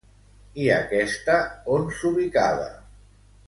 [0.63, 1.35] I, aquesta,
[1.77, 2.69] on s'ubicava?